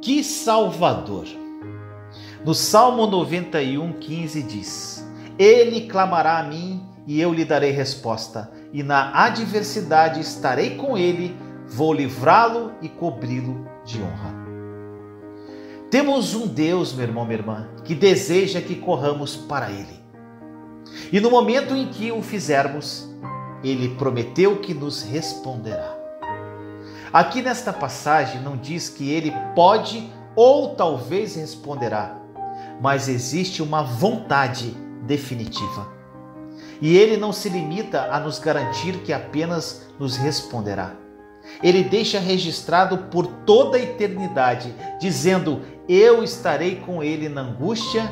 [0.00, 1.26] Que Salvador!
[2.44, 5.06] No Salmo 91, 15 diz:
[5.38, 11.36] Ele clamará a mim e eu lhe darei resposta, e na adversidade estarei com ele,
[11.66, 14.42] vou livrá-lo e cobri-lo de honra.
[15.90, 20.00] Temos um Deus, meu irmão, minha irmã, que deseja que corramos para Ele.
[21.12, 23.08] E no momento em que o fizermos,
[23.62, 25.96] Ele prometeu que nos responderá.
[27.12, 32.16] Aqui nesta passagem não diz que Ele pode ou talvez responderá,
[32.80, 34.70] mas existe uma vontade
[35.02, 35.86] definitiva.
[36.80, 40.96] E Ele não se limita a nos garantir que apenas nos responderá.
[41.62, 48.10] Ele deixa registrado por toda a eternidade, dizendo: Eu estarei com ele na angústia,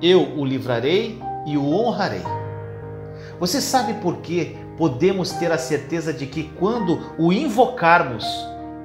[0.00, 2.22] eu o livrarei e o honrarei.
[3.38, 8.24] Você sabe por que podemos ter a certeza de que quando o invocarmos,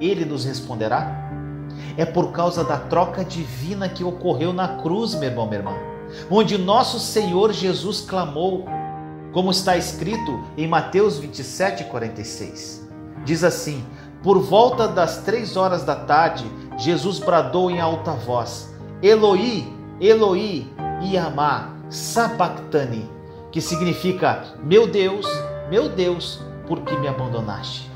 [0.00, 1.30] ele nos responderá?
[1.96, 5.74] É por causa da troca divina que ocorreu na cruz, meu irmão, minha irmã,
[6.30, 8.66] onde nosso Senhor Jesus clamou,
[9.32, 12.88] como está escrito em Mateus 27, 46.
[13.24, 13.84] Diz assim:
[14.22, 16.44] Por volta das três horas da tarde,
[16.78, 19.66] Jesus bradou em alta voz: Eloi,
[20.00, 20.66] Eloi,
[21.02, 23.08] Yamá, sabachthani,
[23.50, 25.26] que significa: Meu Deus,
[25.72, 27.90] meu Deus, por que me abandonaste?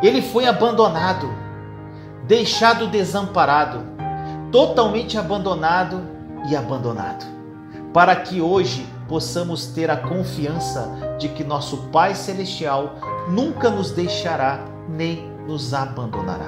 [0.00, 1.28] Ele foi abandonado,
[2.22, 3.80] deixado desamparado,
[4.52, 6.00] totalmente abandonado
[6.48, 7.26] e abandonado,
[7.92, 12.94] para que hoje possamos ter a confiança de que nosso Pai Celestial
[13.28, 16.46] nunca nos deixará nem nos abandonará.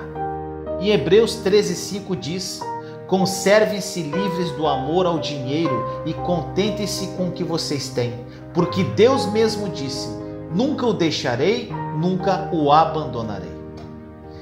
[0.79, 2.61] Em Hebreus 13,5 diz:
[3.09, 9.27] Conservem-se livres do amor ao dinheiro e contentem-se com o que vocês têm, porque Deus
[9.27, 10.20] mesmo disse:
[10.53, 13.61] Nunca o deixarei, nunca o abandonarei.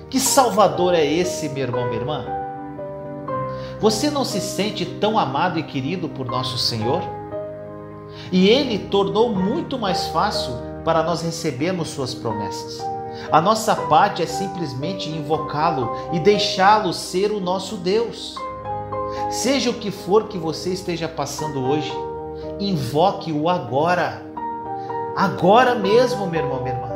[0.08, 2.24] Que Salvador é esse, meu irmão, minha irmã?
[3.80, 7.02] Você não se sente tão amado e querido por nosso Senhor?
[8.32, 10.52] E Ele tornou muito mais fácil
[10.84, 12.82] para nós recebermos Suas promessas.
[13.30, 18.34] A nossa parte é simplesmente invocá-lo e deixá-lo ser o nosso Deus.
[19.30, 21.92] Seja o que for que você esteja passando hoje,
[22.58, 24.27] invoque-o agora.
[25.18, 26.88] Agora mesmo, meu irmão, minha irmã.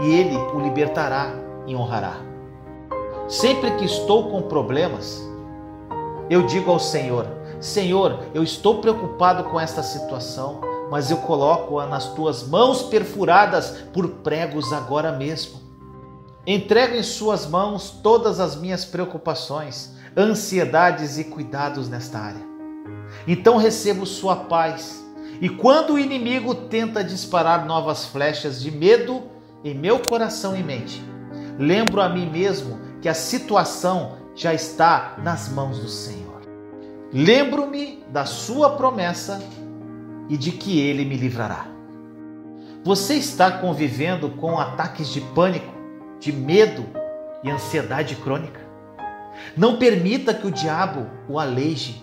[0.00, 1.32] E ele o libertará
[1.66, 2.16] e honrará.
[3.26, 5.20] Sempre que estou com problemas,
[6.28, 7.26] eu digo ao Senhor:
[7.58, 10.60] Senhor, eu estou preocupado com esta situação
[10.90, 15.60] mas eu coloco-a nas tuas mãos perfuradas por pregos agora mesmo.
[16.46, 22.42] Entrego em suas mãos todas as minhas preocupações, ansiedades e cuidados nesta área.
[23.26, 25.03] Então recebo sua paz.
[25.40, 29.22] E quando o inimigo tenta disparar novas flechas de medo
[29.64, 31.02] em meu coração e mente,
[31.58, 36.40] lembro a mim mesmo que a situação já está nas mãos do Senhor.
[37.12, 39.40] Lembro-me da sua promessa
[40.28, 41.66] e de que ele me livrará.
[42.82, 45.72] Você está convivendo com ataques de pânico,
[46.18, 46.84] de medo
[47.42, 48.60] e ansiedade crônica?
[49.56, 52.02] Não permita que o diabo o aleije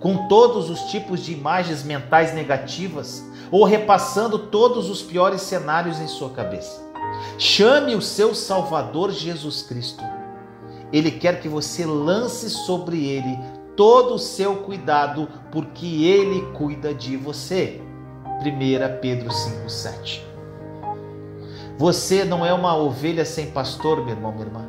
[0.00, 6.06] com todos os tipos de imagens mentais negativas ou repassando todos os piores cenários em
[6.06, 6.86] sua cabeça.
[7.38, 10.02] Chame o seu Salvador Jesus Cristo.
[10.92, 13.38] Ele quer que você lance sobre ele
[13.76, 17.80] todo o seu cuidado, porque ele cuida de você.
[18.40, 20.20] 1 Pedro 5,7.
[21.78, 24.68] Você não é uma ovelha sem pastor, meu irmão, minha irmã.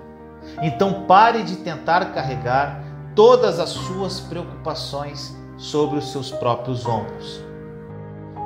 [0.61, 2.83] Então pare de tentar carregar
[3.19, 7.43] todas as suas preocupações sobre os seus próprios ombros.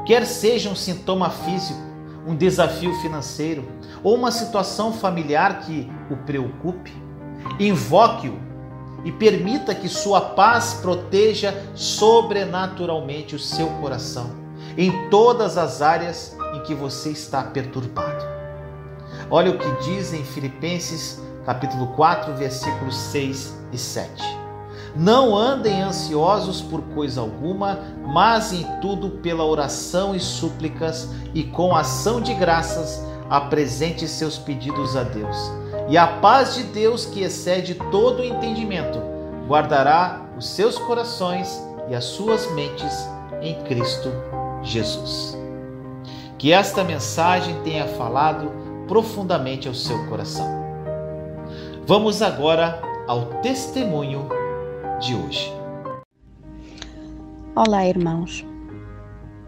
[0.04, 1.80] Quer seja um sintoma físico,
[2.26, 3.64] um desafio financeiro
[4.04, 6.92] ou uma situação familiar que o preocupe,
[7.60, 8.36] invoque-o
[9.06, 14.32] e permita que sua paz proteja sobrenaturalmente o seu coração
[14.76, 18.26] em todas as áreas em que você está perturbado.
[19.30, 24.43] Olha o que diz em Filipenses capítulo 4, versículos 6 e 7.
[24.96, 31.76] Não andem ansiosos por coisa alguma, mas em tudo pela oração e súplicas e com
[31.76, 37.76] ação de graças apresente seus pedidos a Deus e a paz de Deus, que excede
[37.92, 39.00] todo o entendimento,
[39.48, 43.08] guardará os seus corações e as suas mentes
[43.42, 44.10] em Cristo
[44.62, 45.38] Jesus.
[46.38, 48.52] Que esta mensagem tenha falado
[48.88, 50.48] profundamente ao seu coração.
[51.86, 54.28] Vamos agora ao testemunho
[55.00, 55.52] de hoje.
[57.56, 58.46] Olá, irmãos.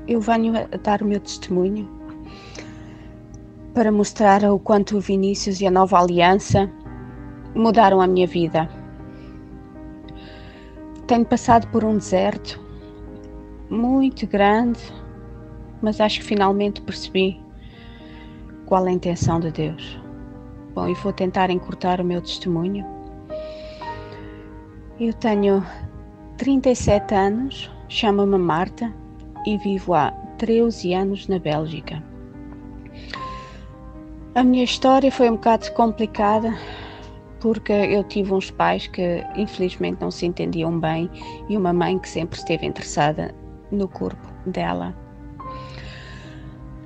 [0.08, 0.54] Eu venho
[0.84, 1.90] dar o meu testemunho
[3.74, 6.72] para mostrar o quanto o Vinícius e a nova aliança
[7.56, 8.70] mudaram a minha vida.
[11.08, 12.60] Tenho passado por um deserto
[13.70, 14.80] muito grande,
[15.82, 17.40] mas acho que finalmente percebi
[18.66, 20.00] qual a intenção de Deus.
[20.74, 22.95] Bom, e vou tentar encurtar o meu testemunho.
[24.98, 25.62] Eu tenho
[26.38, 28.94] 37 anos, chamo-me Marta
[29.46, 32.02] e vivo há 13 anos na Bélgica.
[34.36, 36.54] A minha história foi um bocado complicada
[37.42, 41.12] porque eu tive uns pais que infelizmente não se entendiam bem
[41.50, 43.36] e uma mãe que sempre esteve interessada
[43.72, 44.96] no corpo dela.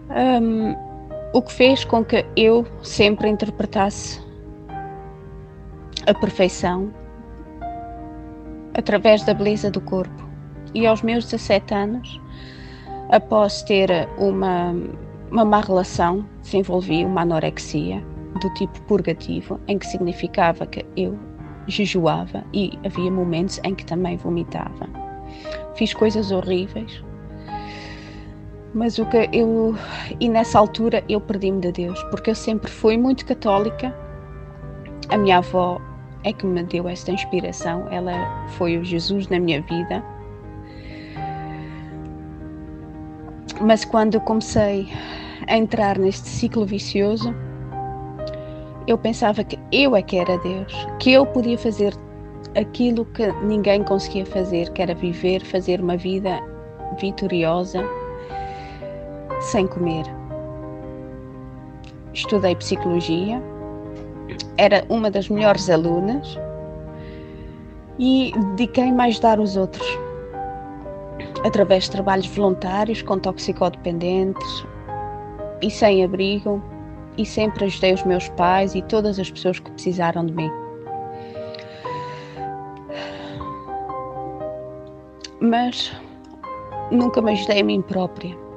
[0.10, 0.76] Um,
[1.32, 4.20] o que fez com que eu sempre interpretasse
[6.08, 6.92] a perfeição
[8.74, 10.27] através da beleza do corpo.
[10.74, 12.21] E aos meus 17 anos,
[13.10, 14.75] após ter uma,
[15.31, 18.04] uma má relação, desenvolvi uma anorexia
[18.42, 21.18] do tipo purgativo, em que significava que eu
[21.68, 24.88] jejuava e havia momentos em que também vomitava.
[25.75, 27.04] Fiz coisas horríveis,
[28.74, 29.75] mas o que eu
[30.19, 33.95] e nessa altura eu perdi-me de Deus, porque eu sempre fui muito católica.
[35.10, 35.81] A minha avó
[36.24, 40.04] é que me deu esta inspiração, ela foi o Jesus na minha vida.
[43.62, 44.88] Mas quando comecei
[45.48, 47.33] a entrar neste ciclo vicioso,
[48.88, 51.94] eu pensava que eu é que era Deus, que eu podia fazer
[52.60, 56.39] aquilo que ninguém conseguia fazer, que era viver, fazer uma vida
[57.00, 57.83] vitoriosa
[59.42, 60.06] sem comer.
[62.13, 63.42] Estudei psicologia,
[64.58, 66.38] era uma das melhores alunas
[67.98, 69.88] e dediquei-me a ajudar os outros
[71.46, 74.66] através de trabalhos voluntários com toxicodependentes
[75.62, 76.62] e sem abrigo
[77.18, 80.52] e sempre ajudei os meus pais e todas as pessoas que precisaram de mim.
[85.42, 85.92] Mas
[86.92, 88.50] nunca me ajudei a mim própria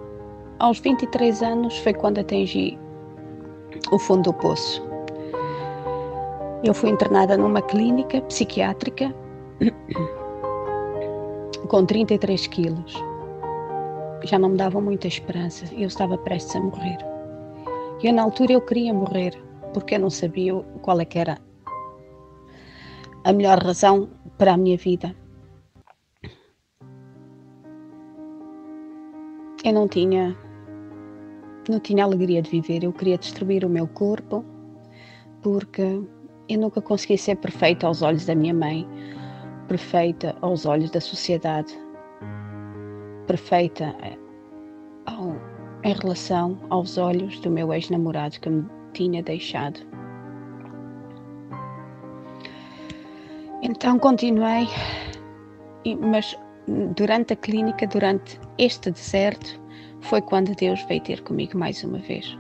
[0.63, 2.79] aos 23 anos foi quando atingi
[3.91, 4.92] o fundo do poço.
[6.65, 9.13] Eu fui internada numa clínica psiquiátrica
[11.69, 12.95] com 33 quilos.
[14.23, 15.65] Já não me dava muita esperança.
[15.75, 16.99] Eu estava prestes a morrer.
[18.01, 19.37] E na altura eu queria morrer
[19.75, 21.37] porque eu não sabia qual é que era
[23.25, 24.09] a melhor razão
[24.39, 25.17] para a minha vida.
[29.65, 30.37] Eu não tinha
[31.69, 34.45] não tinha alegria de viver, eu queria destruir o meu corpo
[35.43, 36.03] porque
[36.53, 38.87] eu nunca consegui ser perfeita aos olhos da minha mãe,
[39.69, 41.73] perfeita aos olhos da sociedade,
[43.27, 44.19] perfeita eh,
[45.07, 45.35] ao,
[45.83, 49.81] em relação aos olhos do meu ex-namorado que me tinha deixado.
[53.63, 54.69] Então continuei,
[56.01, 56.37] mas
[56.97, 59.61] durante a clínica, durante este deserto,
[60.01, 62.37] foi quando Deus veio ter comigo mais uma vez.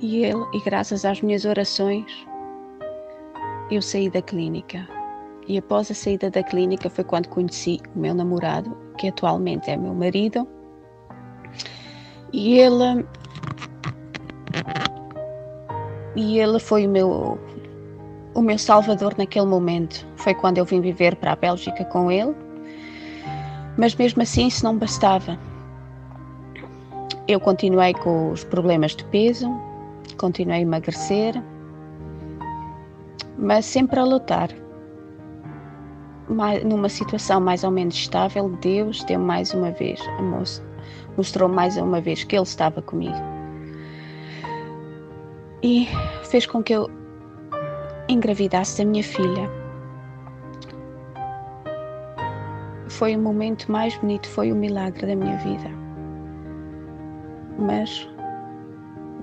[0.00, 2.06] E Ele, e graças às minhas orações,
[3.76, 4.88] eu saí da clínica.
[5.46, 9.76] E após a saída da clínica foi quando conheci o meu namorado, que atualmente é
[9.76, 10.46] meu marido.
[12.32, 13.04] E ele.
[16.14, 17.38] E ele foi o meu,
[18.34, 20.06] o meu salvador naquele momento.
[20.16, 22.34] Foi quando eu vim viver para a Bélgica com ele.
[23.76, 25.38] Mas mesmo assim, isso não bastava
[27.28, 29.48] eu continuei com os problemas de peso,
[30.18, 31.42] continuei a emagrecer,
[33.42, 34.48] mas sempre a lutar.
[36.64, 40.00] Numa situação mais ou menos estável, Deus deu mais uma vez,
[41.16, 43.18] mostrou mais uma vez que Ele estava comigo.
[45.62, 45.86] E
[46.24, 46.88] fez com que eu
[48.08, 49.50] engravidasse da minha filha.
[52.88, 55.82] Foi o momento mais bonito, foi o milagre da minha vida
[57.62, 58.08] mas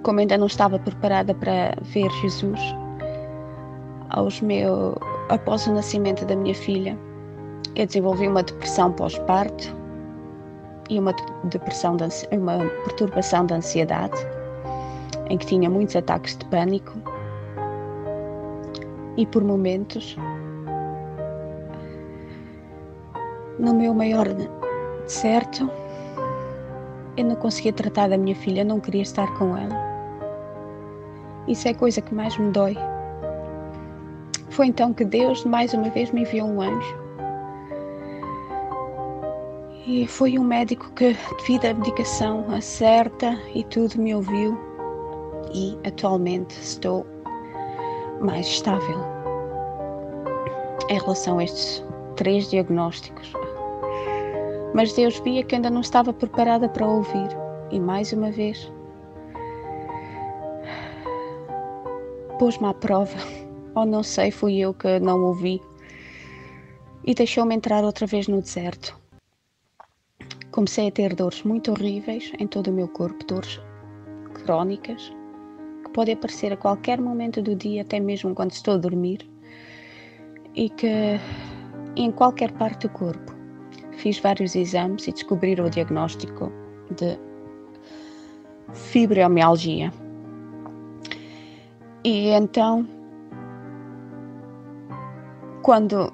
[0.03, 2.59] como ainda não estava preparada para ver Jesus,
[4.09, 4.95] aos meu,
[5.29, 6.97] após o nascimento da minha filha,
[7.75, 9.75] eu desenvolvi uma depressão pós-parto
[10.89, 11.13] e uma
[11.45, 14.17] depressão de, uma perturbação de ansiedade,
[15.29, 16.93] em que tinha muitos ataques de pânico
[19.17, 20.17] e por momentos
[23.59, 24.27] no meu maior
[25.05, 25.69] certo
[27.17, 29.75] eu não conseguia tratar da minha filha, não queria estar com ela.
[31.47, 32.77] Isso é a coisa que mais me dói.
[34.59, 36.97] Foi então que Deus mais uma vez me enviou um anjo.
[39.87, 44.59] E foi um médico que, devido à medicação certa e tudo, me ouviu
[45.53, 47.05] e atualmente estou
[48.19, 48.99] mais estável
[50.89, 51.81] em relação a estes
[52.17, 53.31] três diagnósticos.
[54.73, 57.29] Mas Deus via que ainda não estava preparada para ouvir,
[57.71, 58.69] e mais uma vez
[62.37, 63.15] pôs-me à prova,
[63.75, 65.61] ou não sei, fui eu que não ouvi,
[67.03, 68.97] e deixou-me entrar outra vez no deserto.
[70.51, 73.59] Comecei a ter dores muito horríveis em todo o meu corpo, dores
[74.33, 75.11] crónicas,
[75.83, 79.29] que podem aparecer a qualquer momento do dia, até mesmo quando estou a dormir,
[80.55, 81.19] e que
[81.95, 83.35] em qualquer parte do corpo.
[83.93, 86.51] Fiz vários exames e descobriram o diagnóstico
[86.95, 87.19] de
[88.73, 89.91] fibromialgia.
[92.03, 92.87] E então,
[95.69, 96.11] quando,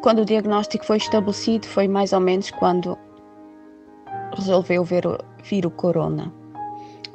[0.00, 2.96] quando o diagnóstico foi estabelecido, foi mais ou menos quando
[4.34, 5.04] resolveu ver,
[5.44, 6.32] vir o corona.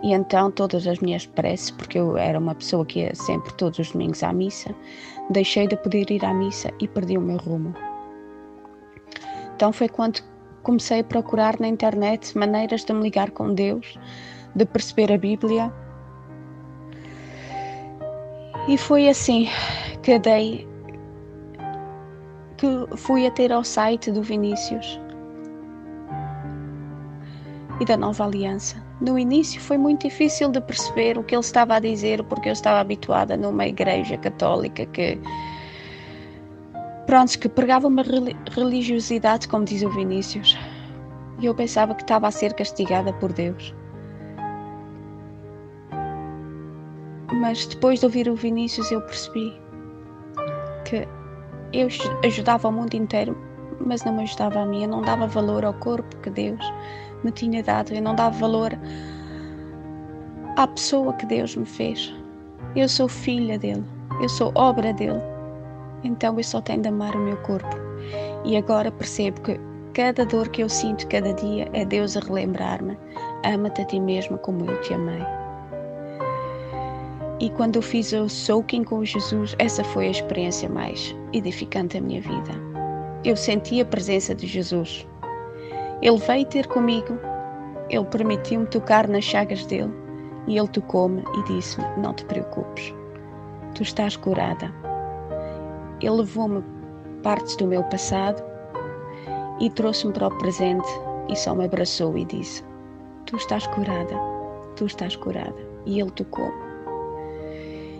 [0.04, 3.80] E então todas as minhas preces, porque eu era uma pessoa que ia sempre todos
[3.80, 4.76] os domingos à missa,
[5.32, 7.74] deixei de poder ir à missa e perdi o meu rumo.
[9.56, 10.22] Então foi quando
[10.62, 13.98] comecei a procurar na internet maneiras de me ligar com Deus,
[14.56, 15.74] de perceber a Bíblia.
[18.68, 19.50] E foi assim
[20.04, 20.75] que dei
[22.58, 25.00] que fui a ter ao site do Vinícius
[27.80, 28.82] e da Nova Aliança.
[29.02, 32.54] No início foi muito difícil de perceber o que ele estava a dizer, porque eu
[32.54, 35.20] estava habituada numa igreja católica que
[37.06, 38.04] pronto, que pregava uma
[38.52, 40.58] religiosidade, como diz o Vinícius.
[41.40, 43.74] E eu pensava que estava a ser castigada por Deus.
[47.34, 49.54] Mas depois de ouvir o Vinícius, eu percebi
[51.74, 51.88] eu
[52.24, 53.38] ajudava o mundo inteiro,
[53.80, 54.84] mas não me ajudava a mim.
[54.84, 56.60] Eu não dava valor ao corpo que Deus
[57.24, 57.94] me tinha dado.
[57.94, 58.72] Eu não dava valor
[60.58, 62.14] à pessoa que Deus me fez.
[62.76, 63.84] Eu sou filha dele.
[64.22, 65.22] Eu sou obra dele.
[66.04, 67.76] Então eu só tenho de amar o meu corpo.
[68.44, 69.60] E agora percebo que
[69.94, 72.98] cada dor que eu sinto cada dia é Deus a relembrar-me:
[73.44, 75.45] ama-te a ti mesma como eu te amei.
[77.40, 82.06] E quando eu fiz o soaking com Jesus, essa foi a experiência mais edificante da
[82.06, 82.54] minha vida.
[83.26, 85.06] Eu senti a presença de Jesus.
[86.02, 87.20] Ele veio ter comigo,
[87.90, 89.94] ele permitiu-me tocar nas chagas dele
[90.48, 92.94] e ele tocou-me e disse-me: Não te preocupes,
[93.74, 94.74] tu estás curada.
[96.02, 96.64] Ele levou-me
[97.22, 98.42] partes do meu passado
[99.60, 100.88] e trouxe-me para o presente
[101.28, 102.64] e só me abraçou e disse:
[103.26, 104.16] Tu estás curada,
[104.78, 105.76] tu estás curada.
[105.86, 106.65] E ele tocou-me.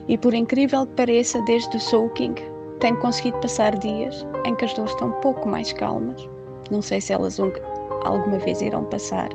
[0.08, 2.36] E por incrível que pareça, desde o soaking,
[2.80, 6.30] tenho conseguido passar dias em que as dores estão um pouco mais calmas.
[6.70, 9.30] Não sei se elas alguma vez irão passar,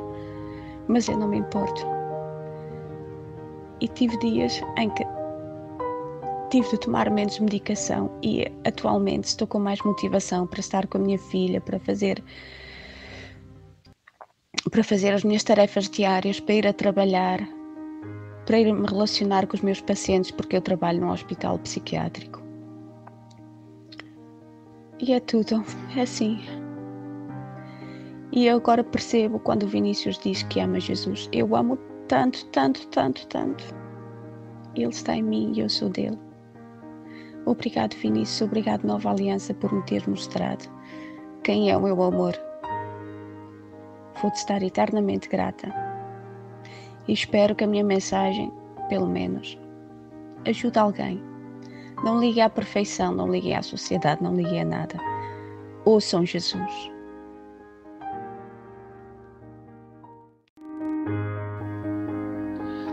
[0.87, 1.85] mas eu não me importo.
[3.81, 5.05] E tive dias em que
[6.49, 11.01] tive de tomar menos medicação e atualmente estou com mais motivação para estar com a
[11.01, 12.23] minha filha, para fazer
[14.69, 17.41] para fazer as minhas tarefas diárias, para ir a trabalhar,
[18.45, 22.41] para ir me relacionar com os meus pacientes, porque eu trabalho num hospital psiquiátrico.
[24.99, 25.63] E é tudo,
[25.95, 26.39] é assim.
[28.31, 31.27] E eu agora percebo quando o Vinícius diz que ama Jesus.
[31.33, 33.63] Eu amo tanto, tanto, tanto, tanto.
[34.75, 36.17] Ele está em mim e eu sou dele.
[37.45, 38.41] Obrigado, Vinícius.
[38.47, 40.65] Obrigado, Nova Aliança, por me ter mostrado
[41.43, 42.33] quem é o meu amor.
[44.21, 45.90] Vou-te estar eternamente grata.
[47.11, 48.53] E espero que a minha mensagem,
[48.87, 49.59] pelo menos,
[50.47, 51.21] ajude alguém.
[52.05, 54.97] Não ligue à perfeição, não ligue à sociedade, não ligue a nada.
[55.83, 56.89] Ouçam Jesus.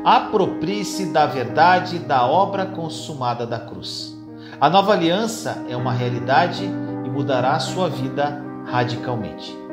[0.05, 4.19] Aproprie-se da verdade da obra consumada da cruz.
[4.61, 9.68] A nova aliança é uma realidade e mudará sua vida radicalmente.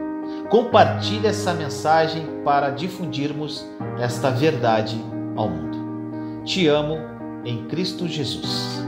[0.49, 3.65] Compartilhe essa mensagem para difundirmos
[3.99, 4.95] esta verdade
[5.35, 6.43] ao mundo.
[6.43, 6.97] Te amo
[7.43, 8.85] em Cristo Jesus.